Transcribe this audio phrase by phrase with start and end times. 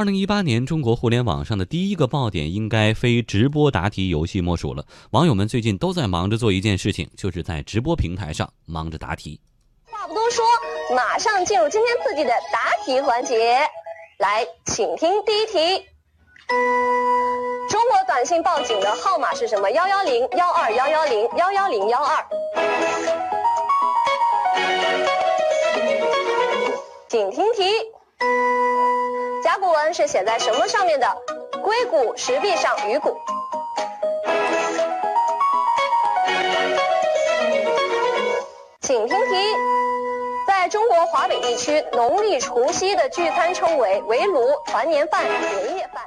[0.00, 4.86] 二零一八年中国互联网上的第一个爆点，应该非直播答题游戏莫属了。
[5.10, 9.38] 网友们最近都在忙着做一件事情，就是在直播平台上忙着答题。
[9.84, 10.42] 话不多说，
[10.96, 13.60] 马上进入今天刺激的答题环节。
[14.20, 15.84] 来，请听第一题：
[17.68, 19.70] 中国短信报警的号码是什么？
[19.72, 22.26] 幺幺零幺二幺幺零幺幺零幺二。
[27.10, 27.64] 请听题。
[29.60, 31.06] 甲骨文是写在什么上面的？
[31.62, 33.14] 硅谷、石壁上、鱼骨。
[38.80, 39.36] 请听题，
[40.46, 46.02] 在中国华北地区，农历除夕的聚餐称为围炉、团年饭、年夜饭。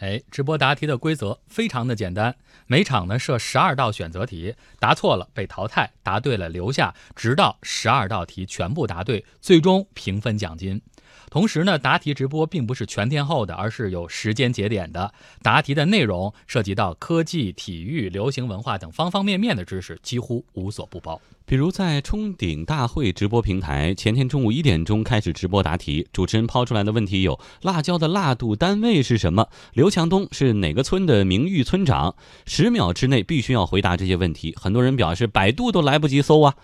[0.00, 2.34] 哎，直播答题的规则非常的简单，
[2.66, 10.82] 每场呢设十二道选择题，答错了被淘汰，答对了留下，直到十二道题全部答对，最终平分奖金。
[11.30, 15.12] 同时呢，答题直播并不是全天候的，而是有时间节点的。
[15.42, 21.20] 答题的内容涉及到科技、体育、流行文化等方方面面的知识，几乎无所不包。
[21.44, 29.48] 比如在冲顶大会直播平台，前天中午一点钟开始直播答题，主持人抛出来的问题有：辣椒的辣度单位是什么？
[29.72, 32.14] 刘强东是哪个村的名誉村长？
[32.46, 34.54] 十秒之内必须要回答这些问题。
[34.58, 36.54] 很多人表示百度都来不及搜啊。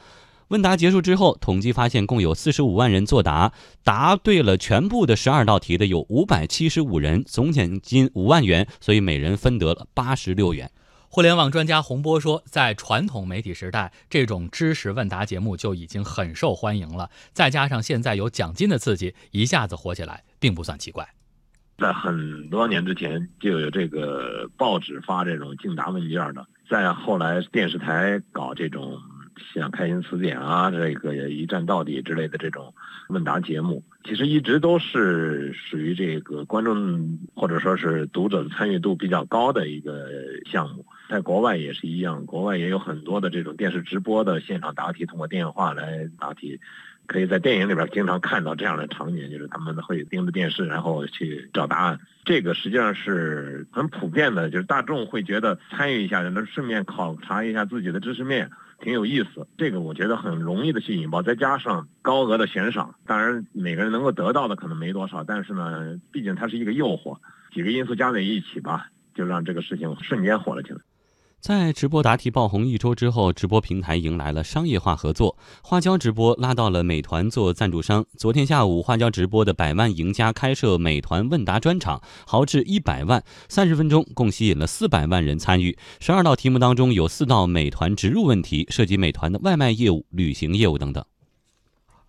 [0.49, 3.53] 问答结束之后，统计发现共有四十五万人作答，
[3.85, 10.71] 答对了全部的十二道题的有五百七十五人，总奖金五万元，所以每人分得了八十六元。
[11.11, 21.07] 互联网专家洪波说，在传统媒体时代，这种知识问答节目就已经很受欢迎了，再加上现在有奖金的刺激，一下子火起来，并不算奇怪。
[21.77, 28.99] 在很多年之前就有这个报纸发这种竞答问卷的，再后来电视台搞这种。
[29.55, 32.75] 像开心词典啊，这个一站到底之类的这种
[33.09, 40.09] 问答节目，其实一直都是属于这个观众或者说是读者参与度比较高的一个
[40.47, 40.85] 项目。
[41.09, 46.61] 在国外也是一样，国外也有很多的这种电视直播的现场答题，通过电话来答题，
[47.07, 51.99] 可以在电影里边经常看到这样的场景，就是他们会盯着电视，然后去找答案。
[52.27, 58.51] 这个实际上是很普遍的，就是大众会觉得参与一下，能顺便考察一下自己的知识面。
[58.81, 67.19] 挺有意思，这个我觉得很容易的去引爆，再加上高额的悬赏，当然每个人能够得到的可能没多少，但是呢，毕竟它是一个诱惑，
[67.53, 70.79] 几个因素加在一起吧，就让这个事情瞬间火了起来。
[71.41, 75.39] 在直播答题爆红一周之后，直播平台迎来了商业化合作。
[75.63, 78.05] 花椒直播拉到了美团做赞助商。
[78.17, 85.79] 昨天下午，花椒直播的百万赢家开设美团问答专场，豪掷一百万，三十分钟共吸引了四百万人参与。
[86.01, 91.05] 十二道题目当中有四道美团植入问题，涉及美团的外卖业务、旅行业务等等。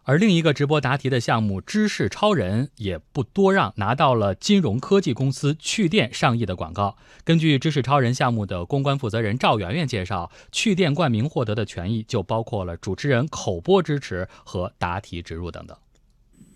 [0.09, 6.97] 而另一个直播答题的项目“知识超人”也不多让，拿到了金融科技公司趣店上亿的广告。
[7.23, 15.77] 根据“知识超人”项目的公关负责人赵媛媛介绍，趣店冠名获得的权益就包括了主持人口播支持和答题植入等等。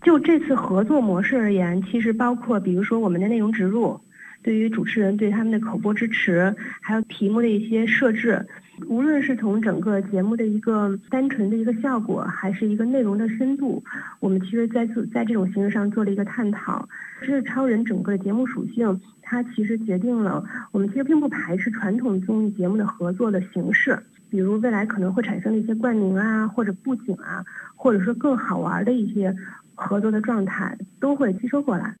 [0.02, 4.00] 就这次合作模式而言，其实包括比如说我们的内容植入，
[4.42, 8.48] 对于主持人对他们的口播支持，还有题目的一些设置。
[8.88, 13.82] 无论是从整个节目的一个单纯的一个效果，还是一个内容的深度，
[14.20, 16.88] 我们其实在做在这种形式上做了一个探讨。
[17.20, 23.98] 知识超人整个节目属性，它其实决定了我们其实并不排斥传统综艺节目的合作的形式，
[24.28, 27.44] 比如未来可能会产生的一些冠名啊，或者布景啊，
[27.76, 29.34] 或者说更好玩的一些
[29.74, 31.94] 合作的状态，都会吸收过来。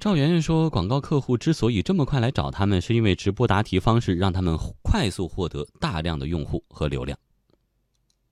[0.00, 7.18] 赵媛媛说：“广告客户之所以这么快来找他们，是因为直播答题方式让他们快速获得大量的用户和流量。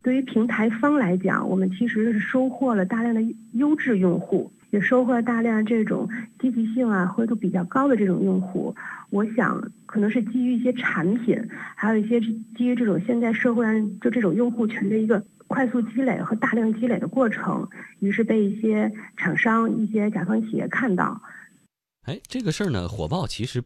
[0.02, 3.20] 对于平台方来讲，我们其实是收获了大量的
[3.52, 6.08] 优质用户，也收获了大量这种
[6.40, 8.74] 积极性啊、活跃度比较高的这种用户。
[9.10, 11.38] 我想，可能是基于一些产品，
[11.76, 12.18] 还有一些
[12.56, 17.68] 基于这种现在社会上就这种用户群的一个快速积累和大量积累的过程，
[17.98, 21.20] 于是被一些厂商、一些甲方企业看到。”
[22.08, 23.62] 哎，这个事儿呢，火爆其实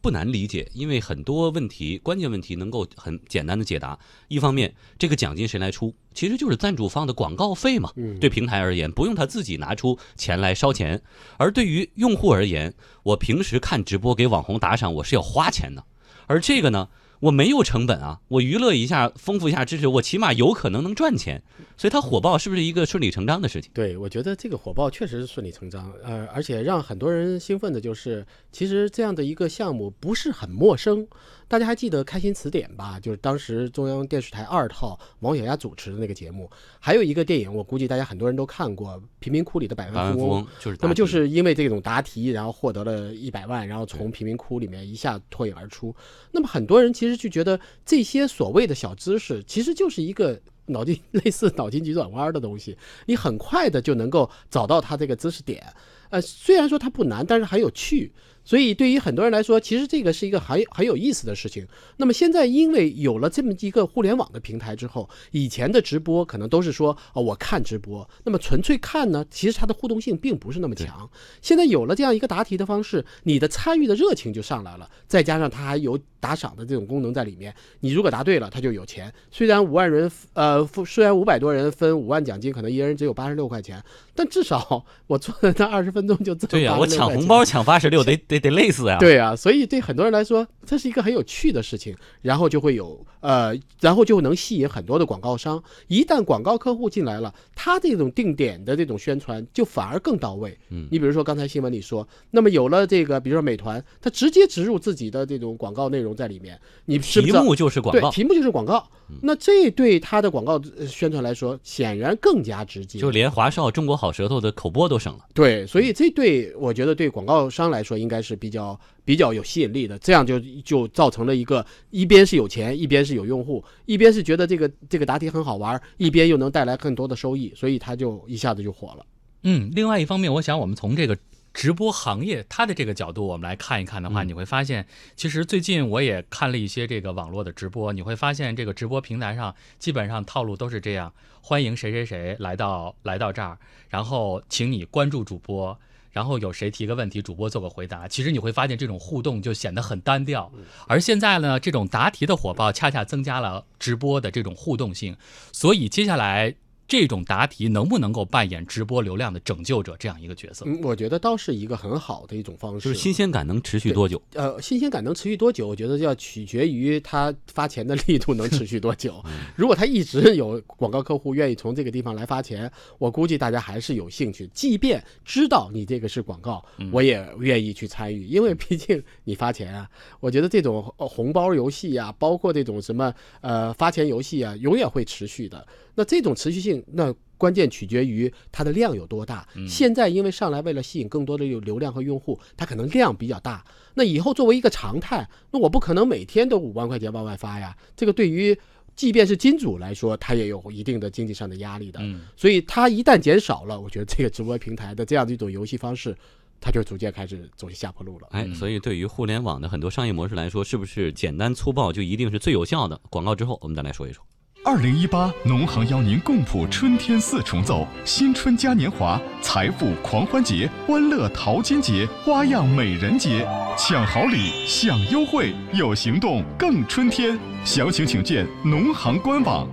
[0.00, 3.96] 不难理解，因为很多问题、关键问题能够很简单的解答。
[4.26, 7.92] 一方面，这个奖金谁来出，其实就是赞助方的广告费嘛。
[8.20, 10.98] 对平台而言，不用他自己拿出钱来烧钱；
[11.38, 12.74] 而对于用户而言，
[13.04, 15.84] 我平时看直播给网红打赏，我是要花钱的。
[16.26, 16.88] 而这个呢？
[17.20, 21.42] 我没有成本啊，我娱乐一下，丰富一下知识，我起码有可能能赚钱，
[21.76, 23.70] 所以它火爆是不是一个顺理成章的事情？
[23.72, 31.06] 对，我觉得这个火爆确实是顺理成章，呃，而且让很多人兴奋的就是，其实这样的一个项目不是很陌生。
[31.48, 32.98] 大家还记得《开心词典》吧？
[32.98, 36.50] 就是当时中央电视台二套王小丫主持的那个节目。
[36.80, 40.42] 还有一个电影，我估计大家很多人都看过，《贫民窟里的百万富翁》。
[40.58, 45.94] 就是那么就是因为这种答题，然后获得了一百万，然后从贫民窟里面一下脱颖而出。
[46.32, 52.76] 那么很多人其实就觉得这些所谓的小知识，其实就是一个脑筋 类似脑筋急转弯的东西，
[53.06, 55.64] 你很快的就能够找到它这个知识点。
[56.10, 58.12] 呃，虽然说它不难，但是很有趣。
[58.46, 61.66] 所以，对于很多人来说，其实这个是一个很很有意思的事情。
[61.96, 71.10] 那么现在，因为有了这么一个互联网的平台之后，以前的直播可能都是说，哦，我看直播，那么纯粹看呢，其实它的互动性并不是那么强。
[71.42, 79.12] 现在有了这样一个答题的方式，你的参与的热情就上来了，再加上它还有打赏的这种功能在里面，你如果答对了，它就有钱。
[79.32, 83.82] 虽然五万人，呃，虽然五百多人分五万奖金，可能一人只有八十六块钱，
[84.14, 86.48] 但至少我坐在那二十分钟就挣。
[86.48, 88.35] 对呀，我抢红包抢八十六，得得。
[88.38, 88.98] 得累死呀！
[88.98, 95.62] 对啊，所以对很多人来说，这是一个很有趣的事情，然后就会有呃，然后就能吸引很多的广告商。
[95.88, 100.56] 一旦广告客户进来了，他这种定点的这种宣传就反而更到位。
[100.70, 108.88] 嗯，你比如说刚才新闻里说，那么有了这个，比如说美团，它直接植入自己的这种广告内容在里面，你题目就是广告，对题目就是广告。
[109.22, 115.24] 那这对他的广告宣传来说，显然更加直接，就连华少、中国好舌头的口播都省了。
[115.32, 119.98] 对，所以这对我觉得对广告商来说应该是比较比较有吸引力的。
[120.00, 129.06] 这样就就造成了一个一边是有钱，一边是有用户，一边是觉得这个这个答题很好玩，一边又能带来更多的收益，所以他就一下子就火了。
[129.44, 131.16] 嗯，另外一方面，我想我们从这个。
[131.56, 134.86] 直播行业，它的这个角度，我们来看一看的话，你会发现，
[135.16, 141.10] 其实最近我也看了一些这个网络的直播，你会发现这个直播平台上基本上套路都是这样：
[141.40, 143.56] 欢迎谁谁谁来到来到这儿，
[143.88, 145.78] 然后请你关注主播，
[146.12, 148.06] 然后有谁提个问题，主播做个回答。
[148.06, 150.52] 其实你会发现这种互动就显得很单调。
[150.86, 155.16] 而现在呢，这种答题的火爆，恰恰增加了直播的这种互动性，
[155.52, 156.54] 所以接下来。
[156.88, 160.64] 这种答题能不能够扮演直播流量的拯救者这样一个角色？
[160.66, 162.88] 嗯，我觉得倒是一个很好的一种方式。
[162.88, 164.20] 就是新鲜感能持续多久？
[164.34, 165.66] 呃，新鲜感能持续多久？
[165.66, 169.22] 我觉得要取决于他发钱的力度能持续多久。
[169.56, 174.48] 如果他一直有广告客户愿意从这个地方来发钱，我估计大家还是有兴趣。
[174.54, 179.88] 即便知道你这个是广告，我也愿意去参与，因为毕竟你发钱啊。
[180.20, 185.66] 我觉得这种红包游戏啊，包括这种什么呃发钱游戏啊，永远会持续的。
[185.96, 189.46] 那这种持续性，那关键取决于它的量有多大。
[189.68, 193.64] 现在因为上来为了吸引更多的有流量和用户，它可能量比较大。
[193.94, 197.76] 那以后作为一个常态，那我不可能每天都五万块钱往外发呀。
[197.96, 198.56] 这个对于
[198.94, 202.00] 即便是金主来说，他也有一定的经济上的压力的。
[202.36, 206.16] 所以它一旦减少了，我觉得这个直播平台的这样的一种游戏方式，
[206.60, 208.28] 它就逐渐开始走下坡路了。
[208.30, 212.98] 哎，所以对于互联网的很多商业模式来说，是不是简单粗暴就一定是最有效的？
[213.10, 214.24] 广告之后，我们再来说一说。
[214.66, 223.46] 二零一八，农行邀您共谱春天四重奏：新春嘉年华、财富狂欢节、欢乐淘金节、花样美人节，
[223.78, 227.38] 抢好礼、享优惠，有行动更春天。
[227.64, 229.68] 详情请见农行官网。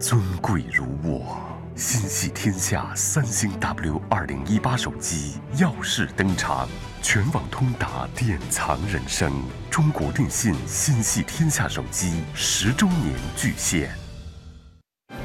[0.00, 1.38] 尊贵如我，
[1.76, 6.68] 心系天下三星 W 二零一八手机耀世登场，
[7.00, 9.32] 全网通达，典藏人生。
[9.70, 13.88] 中国电信心系天下手机十周年巨献。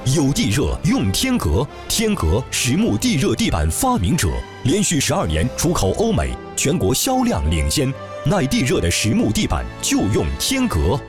[0.06, 4.30] 有地热用天格，天格实木地热地板发明者，
[4.64, 7.94] 连续十二年出口欧美，全国销量领先。
[8.26, 11.00] 耐地热的实木地板就用天格。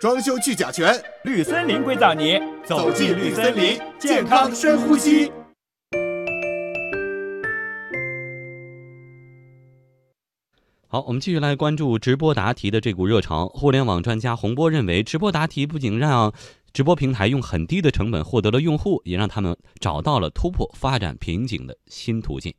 [0.00, 0.94] 装修去甲醛，
[1.24, 5.32] 绿森林硅藻泥，走进绿森林，健康深呼吸。
[10.90, 13.46] 好，我们继续来关注直播答题的这股热潮。
[13.48, 16.32] 互联网专家洪波认为，直播答题不仅让
[16.72, 22.54] 直播平台用很低的成本获得了用户，也让他们找到了突破发展瓶颈的新途径。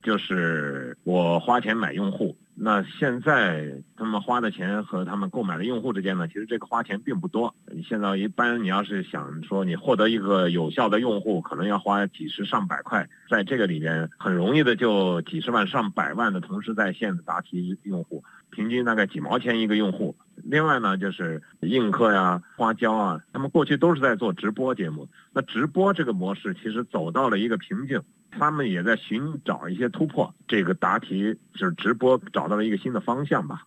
[0.00, 2.36] 就是我花钱买用户。
[2.58, 7.54] 那现在他们花的钱和他们购买的用户之间呢，其实这个花钱并不多。
[7.70, 20.16] 你现在一般你要是想说你获得一个有效的用户，可能要花几十上百块，在这个里边很容易的就几十万上百万的同时在线的答题用户，平均大概几毛钱一个用户。
[20.42, 28.00] 另外呢，就是映客呀、花椒啊，他们过去都是在做直播节目，那直播这个模式其实走到了一个瓶颈。
[28.38, 33.66] 他们也在寻找一些突破，这个答题就是直播找到了一个新的方向吧。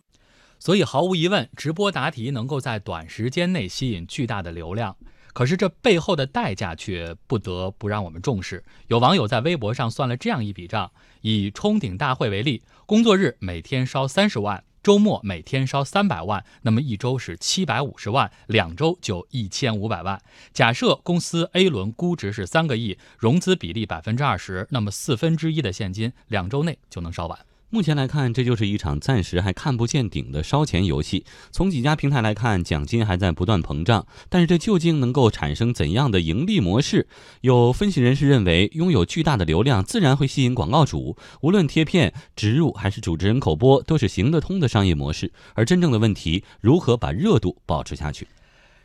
[0.59, 4.95] 所以毫无疑问，直播答题能够在短时间内吸引巨大的流量，
[5.33, 8.63] 可是这背后的代价却不得不让我们重视。
[8.87, 20.21] 有网友在微博上算了这样一笔账：以冲顶大会为例，工作日每天烧三十万，周末每天烧三百万，那么一周是七百五十万，两周就一千五百万。
[20.53, 27.48] 假设公司 A 轮估值是三个亿，融资比例百分之二十，那么四分之一的现金两周内就能烧完。
[27.71, 31.23] 目前来看，这就是一场暂时还看不见顶的烧钱游戏。
[31.51, 37.07] 从几家平台来看，奖金还在不断膨胀，但是这究竟能够产生怎样的盈利模式？
[37.41, 45.31] 有分析人士认为，拥有巨大的流量，自然会吸引广告主，无论贴片、植入还是主持人口播，都是行得通的商业模式。
[45.53, 48.27] 而真正的问题，如何把热度保持下去？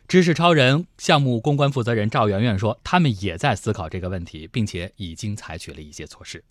[0.06, 6.44] 知识超人项目公关负责人赵媛媛说，他们也在思考这个问题，并且已经采取了一些措施。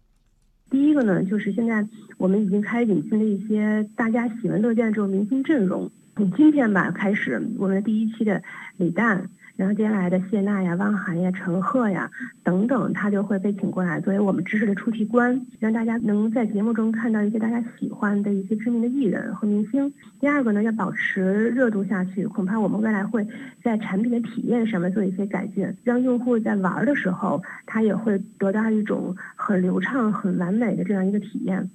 [0.72, 1.88] 第一个呢，就是现在
[2.24, 5.92] 我们已经开始引进了一些大家喜闻乐见的这种明星阵容。
[6.16, 8.42] 从今天吧开始，我们第一期的
[8.78, 9.30] 李诞。
[9.58, 12.10] 然后接下来的谢娜呀、汪涵呀、陈赫呀
[12.42, 19.94] 等等，他就会被请过来作为我们知识的出题官，让大家能在节目中看到一些大家喜欢的一些知名的艺人和明星。
[20.22, 23.28] 第二个呢，要保持热度下去，恐怕我们未来会
[23.62, 31.70] 在产品的体验上面做一些改进，让用户在玩的时候，他也会得到一种很流畅、很完美的这样一个体验。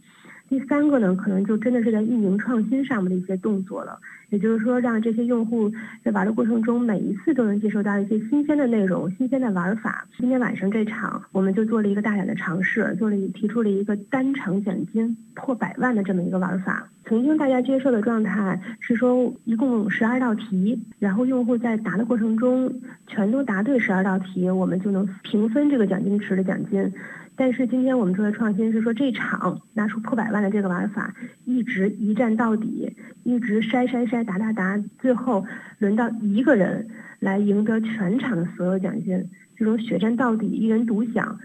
[0.48, 4.00] 第三个呢，可能就真的是在运营创新上面的一些动作了。
[4.30, 5.72] 也就是说，让这些用户
[6.04, 10.06] 在玩的过程中，每一次都能接受到一些新鲜的内容、新鲜的玩法。
[10.18, 16.88] 今天晚上这场，我们就做了一个大胆的尝试，做了提出了一个单场奖金破百万的这么一个玩法。
[17.04, 22.70] 曾经大家接受的状态是说，一共十二道题，然后用户在答的过程中
[23.06, 26.92] 全都答对十二道题，我们就能平分这个奖金池的奖金。
[27.34, 32.92] 但是今天我们做的创新是说，这场拿出破百万的这个玩法，一直一站到底，
[33.22, 35.44] 一直筛筛筛答答答，最后
[35.78, 36.88] 轮到一个人
[37.20, 41.38] 来赢得全场的所有奖金，这种血战到底，一人独享。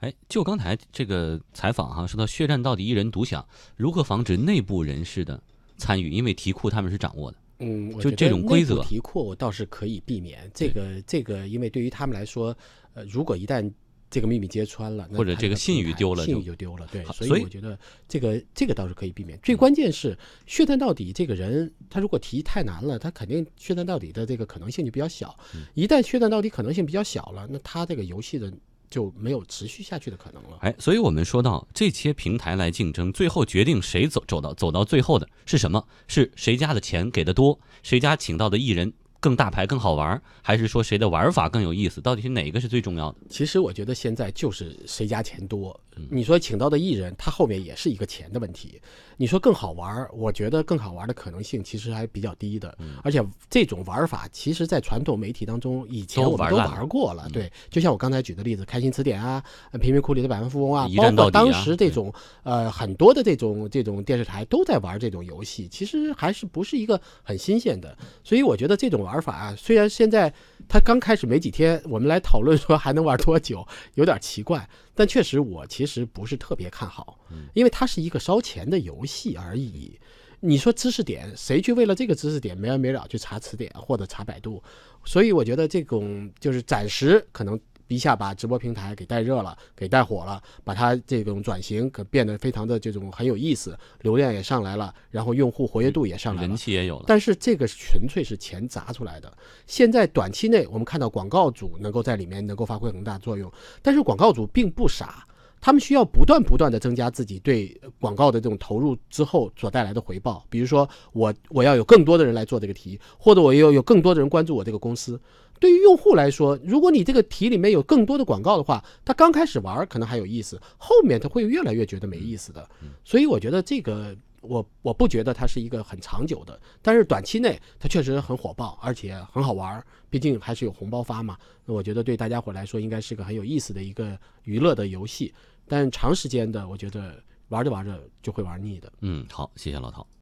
[0.00, 3.44] 哎，就刚才这个采访哈，说到血战到底，一人独享，
[3.76, 5.40] 如何防止内部人士的
[5.76, 6.10] 参与？
[6.10, 7.38] 因为题库他们是掌握的。
[7.60, 10.48] 嗯，就这种规则题库倒是可以避免。
[10.54, 12.56] 这个这个，因为对于他们来说，
[12.94, 13.68] 呃，如果一旦
[14.10, 16.86] 这个秘密揭穿了，或者这个信誉丢了，信誉就丢了。
[16.90, 19.38] 对，所以我觉得这个这个倒是可以避免。
[19.42, 25.36] 最关键是血战到底，这个人他如果提太难了，他肯定血战到底的这个可能性就比较小。
[25.74, 28.52] 一旦血战到底可能性比较小了，那他这个游戏的
[28.88, 30.56] 就没有持续下去的可能了。
[30.60, 35.86] 哎，所以我们说到这些平台来竞争，最后决定谁走走到走到最后的是什么？
[36.06, 38.92] 是谁家的钱给的多，谁家请到的艺人。
[39.20, 42.00] 更大牌更好玩，还是说谁的玩法更有意思？
[42.00, 43.18] 到底是哪个是最重要的？
[43.28, 45.78] 其实我觉得现在就是谁家钱多。
[46.10, 48.80] 你说请到的艺人，他后面也是一个钱的问题。
[49.16, 52.76] 你说更好玩，我觉得更好玩的可能性其实还比较低的。
[53.02, 57.28] 而且这种玩法，其实在传统媒体当中以前我们都玩过了。
[57.32, 59.42] 对，就像我刚才举的例子，开心词典啊，
[59.80, 62.12] 贫民窟里的百万富翁啊，包括当时这种
[62.44, 67.96] 呃很多的这种这种电视台都在玩这种游戏，其实还是不是一个很新鲜的。
[68.22, 70.32] 所以我觉得这种玩法啊，虽然现在
[70.68, 74.68] 它刚开始没几天，我们来讨论说还能玩多久，有点奇怪。
[74.98, 77.20] 但确实，我其实不是特别看好，
[77.54, 79.96] 因为它是一个烧钱的游戏而已。
[80.40, 84.60] 你说知识点，谁去为了这个知识点没完没了去查词典或者查百度？
[85.04, 87.58] 所以我觉得这种就是暂时可能。
[87.94, 97.04] 一下把直播平台给带热了，给带火了，把它这种转型可变得非常的这种很有意思，流量也上来了，然后用户活跃度也上来了，人气也有了。
[97.06, 99.32] 但是这个纯粹是钱砸出来的。
[99.66, 103.50] 现在短期内我们看到广告主能够在里面能够发挥很大作用，
[103.82, 105.26] 但是广告主并不傻，
[105.60, 110.44] 他们需要不断不断的增加自己对广告的这种投入之后所带来的回报。
[110.48, 115.20] 比如说我我要有更多的人来做这个题，或者我要有更多的人关注我这个公司。
[115.60, 122.68] 对于用户来说，如果你这个题里面有更多的广告的话，他刚开始玩可能还有意思，后面他会越来越觉得没意思的。
[123.04, 131.36] 所以我觉得这个我我不觉得它是一个很长久的，但是短期内它确实很火爆，而且很好玩，毕竟还是有红包发嘛。
[131.64, 135.34] 那我觉得对大家伙来说应该是个很有意思的一个娱乐的游戏，
[135.66, 138.92] 但长时间的我觉得玩着玩着就会玩腻的。
[139.00, 140.06] 嗯，好，谢谢老陶。